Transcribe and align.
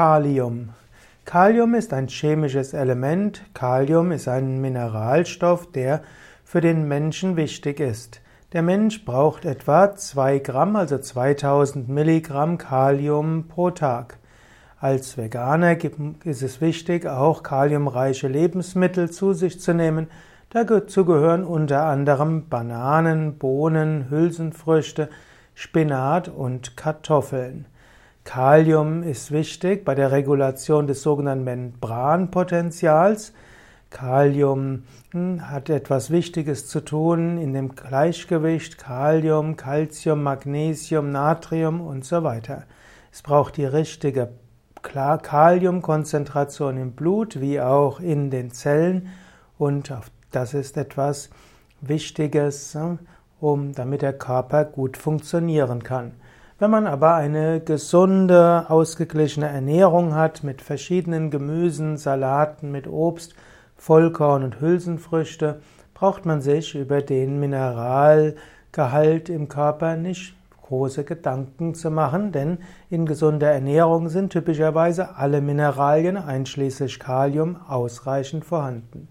Kalium. 0.00 0.70
Kalium 1.26 1.74
ist 1.74 1.92
ein 1.92 2.08
chemisches 2.08 2.72
Element. 2.72 3.42
Kalium 3.52 4.12
ist 4.12 4.28
ein 4.28 4.58
Mineralstoff, 4.58 5.70
der 5.72 6.00
für 6.42 6.62
den 6.62 6.88
Menschen 6.88 7.36
wichtig 7.36 7.80
ist. 7.80 8.22
Der 8.54 8.62
Mensch 8.62 9.04
braucht 9.04 9.44
etwa 9.44 9.94
2 9.94 10.38
Gramm, 10.38 10.76
also 10.76 10.96
2000 10.96 11.90
Milligramm 11.90 12.56
Kalium 12.56 13.46
pro 13.46 13.72
Tag. 13.72 14.16
Als 14.78 15.18
Veganer 15.18 15.76
ist 16.24 16.40
es 16.42 16.62
wichtig, 16.62 17.04
auch 17.04 17.42
kaliumreiche 17.42 18.28
Lebensmittel 18.28 19.10
zu 19.10 19.34
sich 19.34 19.60
zu 19.60 19.74
nehmen. 19.74 20.06
Dazu 20.48 21.04
gehören 21.04 21.44
unter 21.44 21.84
anderem 21.84 22.48
Bananen, 22.48 23.36
Bohnen, 23.36 24.08
Hülsenfrüchte, 24.08 25.10
Spinat 25.54 26.28
und 26.30 26.78
Kartoffeln. 26.78 27.66
Kalium 28.24 29.02
ist 29.02 29.32
wichtig 29.32 29.84
bei 29.84 29.94
der 29.94 30.12
Regulation 30.12 30.86
des 30.86 31.02
sogenannten 31.02 31.44
Membranpotentials. 31.44 33.32
Kalium 33.88 34.84
hm, 35.10 35.50
hat 35.50 35.68
etwas 35.68 36.10
Wichtiges 36.10 36.68
zu 36.68 36.80
tun 36.80 37.38
in 37.38 37.54
dem 37.54 37.74
Gleichgewicht 37.74 38.78
Kalium, 38.78 39.56
Calcium, 39.56 40.22
Magnesium, 40.22 41.10
Natrium 41.10 41.80
und 41.80 42.04
so 42.04 42.22
weiter. 42.22 42.64
Es 43.10 43.22
braucht 43.22 43.56
die 43.56 43.64
richtige 43.64 44.28
Kaliumkonzentration 44.82 46.76
im 46.76 46.92
Blut 46.92 47.40
wie 47.40 47.60
auch 47.60 48.00
in 48.00 48.30
den 48.30 48.52
Zellen 48.52 49.08
und 49.58 49.92
das 50.30 50.54
ist 50.54 50.76
etwas 50.76 51.30
Wichtiges, 51.80 52.74
hm, 52.74 53.00
um, 53.40 53.72
damit 53.72 54.02
der 54.02 54.12
Körper 54.12 54.64
gut 54.64 54.96
funktionieren 54.96 55.82
kann. 55.82 56.12
Wenn 56.60 56.70
man 56.70 56.86
aber 56.86 57.14
eine 57.14 57.60
gesunde, 57.60 58.66
ausgeglichene 58.68 59.48
Ernährung 59.48 60.14
hat 60.14 60.44
mit 60.44 60.60
verschiedenen 60.60 61.30
Gemüsen, 61.30 61.96
Salaten, 61.96 62.70
mit 62.70 62.86
Obst, 62.86 63.34
Vollkorn 63.76 64.44
und 64.44 64.60
Hülsenfrüchte, 64.60 65.62
braucht 65.94 66.26
man 66.26 66.42
sich 66.42 66.74
über 66.74 67.00
den 67.00 67.40
Mineralgehalt 67.40 69.30
im 69.30 69.48
Körper 69.48 69.96
nicht 69.96 70.34
große 70.60 71.04
Gedanken 71.04 71.74
zu 71.74 71.90
machen, 71.90 72.30
denn 72.30 72.58
in 72.90 73.06
gesunder 73.06 73.50
Ernährung 73.50 74.10
sind 74.10 74.30
typischerweise 74.30 75.16
alle 75.16 75.40
Mineralien 75.40 76.18
einschließlich 76.18 77.00
Kalium 77.00 77.56
ausreichend 77.68 78.44
vorhanden. 78.44 79.08